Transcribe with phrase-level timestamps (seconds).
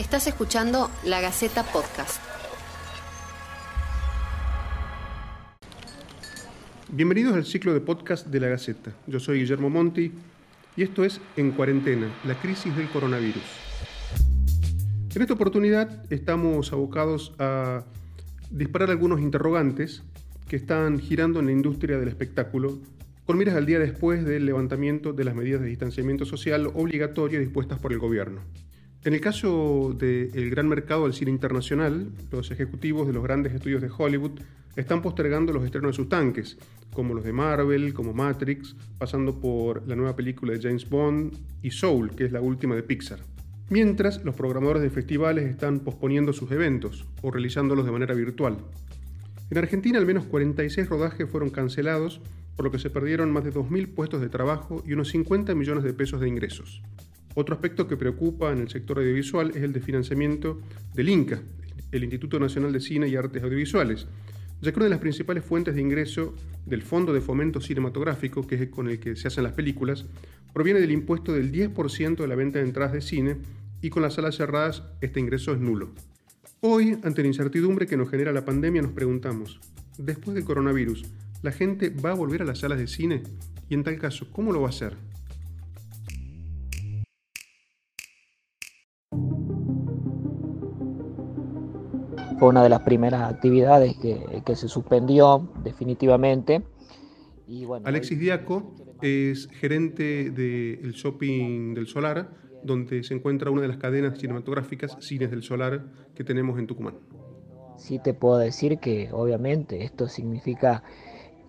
[0.00, 2.22] Estás escuchando La Gaceta Podcast.
[6.90, 8.94] Bienvenidos al ciclo de podcast de La Gaceta.
[9.06, 10.10] Yo soy Guillermo Monti
[10.74, 13.42] y esto es En Cuarentena, la crisis del coronavirus.
[15.14, 17.84] En esta oportunidad estamos abocados a
[18.50, 20.02] disparar algunos interrogantes
[20.48, 22.78] que están girando en la industria del espectáculo
[23.26, 27.78] con miras al día después del levantamiento de las medidas de distanciamiento social obligatorio dispuestas
[27.78, 28.40] por el gobierno.
[29.02, 33.80] En el caso del gran mercado del cine internacional, los ejecutivos de los grandes estudios
[33.80, 34.38] de Hollywood
[34.76, 36.58] están postergando los estrenos de sus tanques,
[36.92, 41.70] como los de Marvel, como Matrix, pasando por la nueva película de James Bond y
[41.70, 43.20] Soul, que es la última de Pixar.
[43.70, 48.58] Mientras, los programadores de festivales están posponiendo sus eventos o realizándolos de manera virtual.
[49.48, 52.20] En Argentina al menos 46 rodajes fueron cancelados,
[52.54, 55.84] por lo que se perdieron más de 2.000 puestos de trabajo y unos 50 millones
[55.84, 56.82] de pesos de ingresos.
[57.34, 60.60] Otro aspecto que preocupa en el sector audiovisual es el de financiamiento
[60.94, 61.40] del INCA,
[61.92, 64.06] el Instituto Nacional de Cine y Artes Audiovisuales,
[64.60, 66.34] ya que una de las principales fuentes de ingreso
[66.66, 70.06] del Fondo de Fomento Cinematográfico, que es con el que se hacen las películas,
[70.52, 73.36] proviene del impuesto del 10% de la venta de entradas de cine
[73.80, 75.90] y con las salas cerradas este ingreso es nulo.
[76.60, 79.60] Hoy, ante la incertidumbre que nos genera la pandemia, nos preguntamos,
[79.96, 81.04] después del coronavirus,
[81.42, 83.22] ¿la gente va a volver a las salas de cine?
[83.68, 84.96] Y en tal caso, ¿cómo lo va a hacer?
[92.40, 96.62] Fue una de las primeras actividades que, se suspendió definitivamente.
[97.46, 102.30] Y bueno, Alexis Diaco es gerente del shopping del Solar
[102.62, 106.94] donde se encuentra una de las cadenas cinematográficas Cines del Solar que tenemos en Tucumán.
[107.76, 110.82] Sí te puedo decir que obviamente esto significa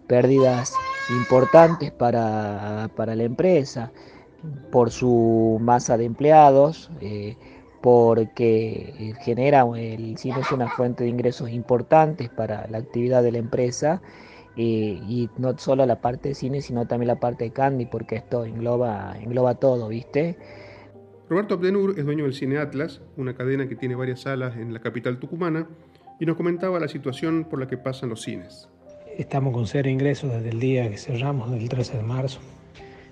[0.08, 0.74] pérdidas
[1.10, 3.94] importantes para, la empresa
[4.72, 7.38] por su masa de empleados, eh,
[7.82, 13.40] porque genera el cine es una fuente de ingresos importantes para la actividad de la
[13.40, 14.02] empresa
[14.56, 18.18] eh, y no solo la parte de cine sino también la parte de candy porque
[18.18, 20.38] esto engloba engloba todo, ¿viste?
[21.32, 24.82] Roberto Abdenur es dueño del Cine Atlas, una cadena que tiene varias salas en la
[24.82, 25.66] capital tucumana,
[26.20, 28.68] y nos comentaba la situación por la que pasan los cines.
[29.18, 32.42] Estamos con cero ingresos desde el día que cerramos, del 13 de marzo.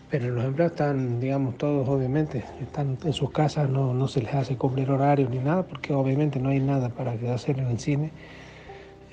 [0.09, 4.33] Pero los empleados están, digamos, todos obviamente, están en sus casas, no, no se les
[4.33, 8.11] hace cumplir horario ni nada, porque obviamente no hay nada para hacer en el cine.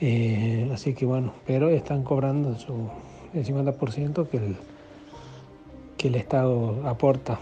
[0.01, 2.89] Eh, así que bueno, pero están cobrando su,
[3.35, 4.56] el 50% que el,
[5.97, 7.39] que el Estado aporta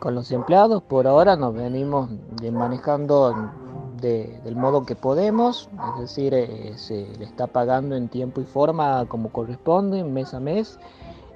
[0.00, 2.10] con los empleados por ahora nos venimos
[2.50, 3.52] manejando
[4.00, 9.04] del modo que podemos, es decir, eh, se le está pagando en tiempo y forma
[9.08, 10.78] como corresponde, mes a mes.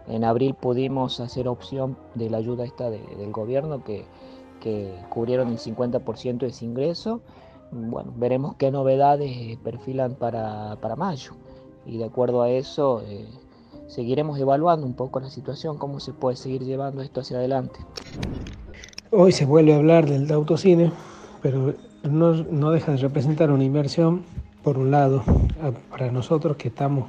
[0.06, 4.04] En abril pudimos hacer opción de la ayuda esta del gobierno que,
[5.10, 7.20] cubrieron el 50% de ese ingreso.
[8.16, 11.32] Veremos qué novedades perfilan para, mayo
[11.84, 13.28] y de acuerdo a eso eh,
[13.88, 17.81] seguiremos evaluando un poco la situación, cómo se puede seguir llevando esto hacia adelante.
[19.10, 20.91] Hoy se vuelve a hablar del autocine,
[21.42, 24.25] pero no, deja de representar una inversión,
[24.62, 25.22] por un lado,
[25.91, 27.09] para nosotros que estamos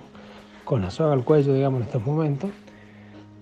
[0.66, 2.50] con la soga al cuello, digamos, en estos momentos,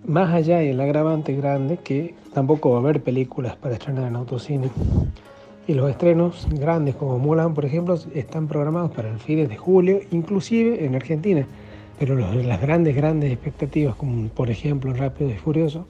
[0.05, 4.15] más allá y el agravante grande que tampoco va a haber películas para estrenar en
[4.15, 4.69] autocine.
[5.67, 9.99] Y los estrenos grandes como Mulan, por ejemplo, están programados para el fin de julio,
[10.11, 11.47] inclusive en Argentina.
[11.99, 15.85] Pero las grandes, grandes expectativas, como por ejemplo Rápido y Furioso,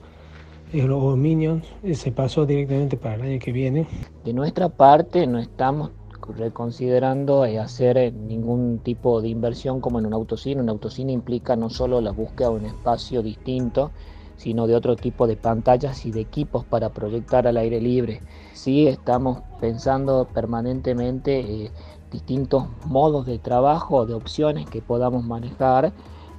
[0.82, 3.86] o Minions eh, se pasó directamente para el año que viene.
[4.24, 5.90] De nuestra parte no estamos
[6.32, 10.60] reconsiderando eh, hacer eh, ningún tipo de inversión como en un autocine.
[10.60, 13.90] Un autocine implica no solo la búsqueda de un espacio distinto,
[14.36, 18.22] sino de otro tipo de pantallas y de equipos para proyectar al aire libre.
[18.52, 21.70] Sí estamos pensando permanentemente
[22.10, 25.92] distintos modos de trabajo, de opciones que podamos manejar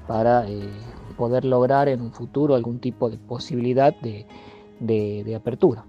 [0.08, 0.46] para
[1.16, 5.86] poder lograr en un futuro algún tipo de posibilidad de, apertura.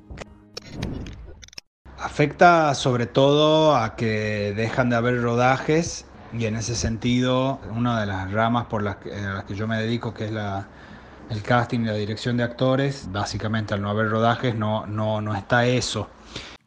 [1.99, 6.05] Afecta sobre todo a que dejan de haber rodajes
[6.39, 9.11] y en ese sentido una de las ramas por las que,
[9.55, 10.69] yo me dedico, que es la,
[11.31, 15.35] el casting y la dirección de actores, básicamente al no haber rodajes no, no, no
[15.35, 16.11] está eso.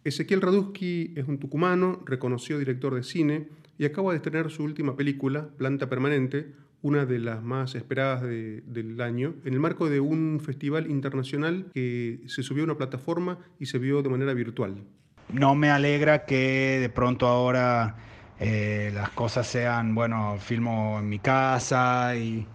[0.03, 4.97] Ezequiel Raduski es un tucumano, reconocido director de cine y acaba de estrenar su última
[4.97, 10.39] película, Planta Permanente, una de las más esperadas del año, en el marco de un
[10.39, 14.85] festival internacional que se subió a una plataforma y se vio de manera virtual.
[15.31, 17.95] No me alegra que de pronto ahora
[18.39, 22.47] eh, las cosas sean, bueno, filmo en mi casa y,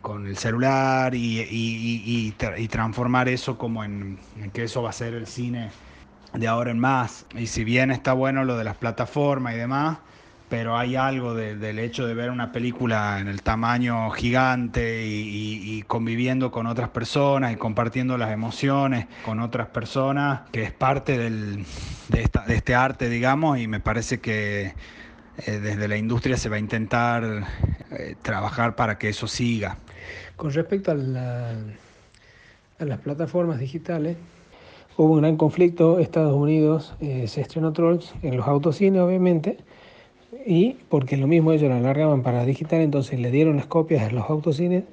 [0.00, 2.34] con el celular y,
[2.70, 4.18] transformar eso como en,
[4.52, 5.70] que eso va a ser el cine
[6.32, 7.26] de ahora en más.
[7.34, 9.98] Y si bien está bueno lo de las plataformas y demás,
[10.48, 16.50] pero hay algo del hecho de ver una película en el tamaño gigante y, conviviendo
[16.50, 21.64] con otras personas y compartiendo las emociones con otras personas, que es parte del,
[22.08, 24.74] de, este arte, digamos, y me parece que
[25.46, 27.44] eh, desde la industria se va a intentar
[27.90, 29.78] eh, trabajar para que eso siga.
[30.36, 30.94] Con respecto a,
[32.78, 34.16] a las plataformas digitales,
[34.96, 35.98] hubo un gran conflicto.
[35.98, 39.58] Estados Unidos eh, se estrenó Trolls en los autocines, obviamente,
[40.44, 44.10] y porque lo mismo ellos la alargaban para digital, entonces le dieron las copias a
[44.10, 44.84] los autocines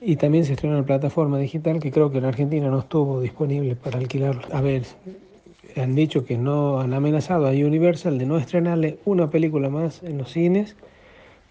[0.00, 3.76] y también se estrenó en plataforma digital que creo que en Argentina no estuvo disponible
[3.76, 4.42] para alquilarlo.
[4.52, 4.82] A ver,
[5.76, 10.18] han dicho que no han amenazado a Universal de no estrenarle una película más en
[10.18, 10.76] los cines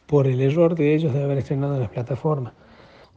[0.06, 2.54] por el error de ellos de haber estrenado en las plataformas.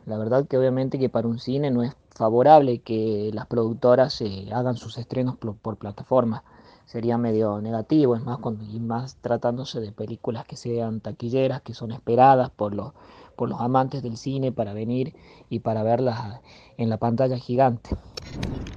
[0.06, 4.48] La verdad que obviamente que para un cine no es favorable que las productoras eh,
[4.52, 6.44] hagan sus estrenos por, por plataforma.
[6.86, 8.38] Sería medio negativo, es más,
[8.72, 12.92] y más tratándose de películas que sean taquilleras, que son esperadas por los,
[13.36, 15.14] por los amantes del cine para venir
[15.50, 16.40] y para verlas
[16.78, 17.90] en la pantalla gigante.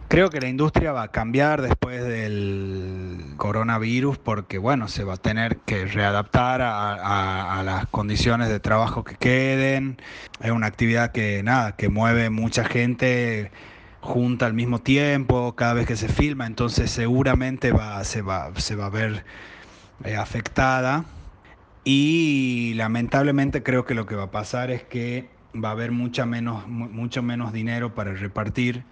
[0.08, 5.18] Creo que la industria va a cambiar después del coronavirus porque, bueno, se va a
[5.18, 10.02] tener que readaptar a, las condiciones de trabajo que queden.
[10.42, 13.52] Es una actividad que, nada, que mueve mucha gente
[14.02, 18.76] junta al mismo tiempo cada vez que se filma, entonces seguramente va, se, va, se
[18.76, 19.24] va a ver
[20.04, 21.06] eh, afectada.
[21.84, 26.26] Y lamentablemente creo que lo que va a pasar es que va a haber mucha
[26.26, 28.84] menos, mucho menos dinero para repartir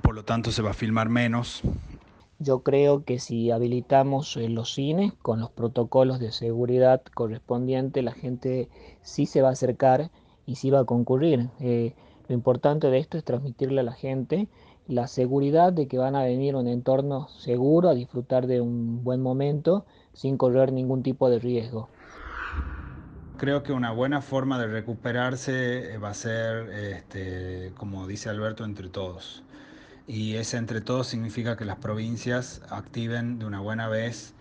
[0.00, 1.62] por lo tanto se va a filmar menos.
[2.38, 8.12] Yo creo que si habilitamos eh, los cines con los protocolos de seguridad correspondientes, la
[8.12, 8.68] gente
[9.02, 10.10] sí se va a acercar
[10.46, 11.50] y sí va a concurrir.
[11.60, 11.94] Eh,
[12.30, 14.48] lo importante de esto es transmitirle a la gente
[14.88, 19.04] la seguridad de que van a venir a un entorno seguro a disfrutar de un
[19.04, 19.84] buen momento
[20.14, 21.90] sin correr ningún tipo de riesgo.
[23.36, 28.64] Creo que una buena forma de recuperarse eh, va a ser, este, como dice Alberto,
[28.64, 29.42] entre todos
[30.06, 34.34] y ese entre todos significa que las provincias activen de una buena vez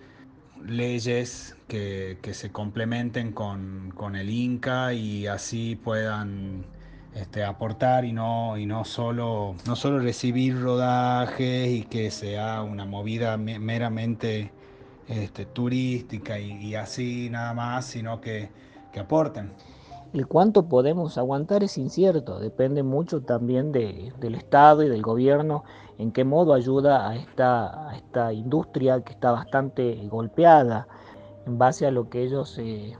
[0.65, 6.65] leyes que, se complementen con, el Inca y así puedan
[7.15, 12.85] este, aportar y no, y no, solo, no solo recibir rodajes y que sea una
[12.85, 14.51] movida meramente
[15.07, 18.49] este, turística y, así nada más, sino que,
[18.93, 19.51] que aporten.
[20.13, 25.63] El cuánto podemos aguantar es incierto, depende mucho también del Estado y del gobierno,
[25.99, 30.87] en qué modo ayuda a esta, esta industria que está bastante golpeada.
[31.45, 32.95] En base a lo que ellos eh,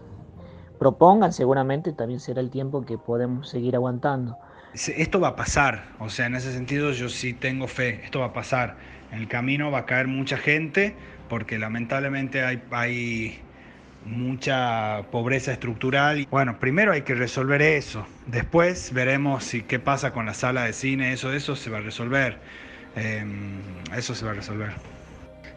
[0.79, 4.37] propongan, seguramente también será el tiempo que podemos seguir aguantando.
[4.73, 8.27] Esto va a pasar, o sea, en ese sentido yo sí tengo fe, esto va
[8.27, 8.77] a pasar.
[9.11, 10.95] En el camino va a caer mucha gente,
[11.27, 13.39] porque lamentablemente hay, hay
[14.05, 16.27] mucha pobreza estructural.
[16.29, 18.05] Bueno, primero hay que resolver eso.
[18.27, 21.81] Después veremos si qué pasa con la sala de cine, eso, eso se va a
[21.81, 22.37] resolver.
[22.95, 23.61] Em,
[23.95, 24.71] eso se va a resolver.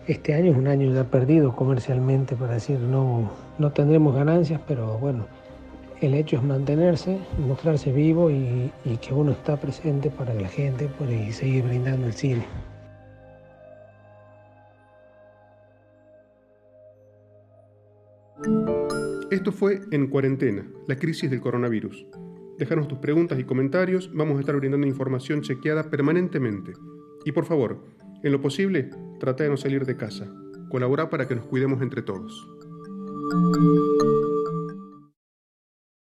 [0.08, 4.98] Este año es un año ya perdido comercialmente, para decir, no, no tendremos ganancias, pero
[4.98, 5.26] bueno,
[6.00, 10.88] el hecho es mantenerse, mostrarse vivo y, que uno está presente para que la gente
[10.88, 12.44] pueda seguir brindando el cine.
[19.30, 22.04] Esto fue En Cuarentena, la crisis del coronavirus.
[22.58, 26.72] Déjanos tus preguntas y comentarios, vamos a estar brindando información chequeada permanentemente.
[27.24, 27.84] Y por favor,
[28.24, 28.90] en lo posible,
[29.22, 30.26] trata de no salir de casa.
[30.68, 32.44] Colabora para que nos cuidemos entre todos.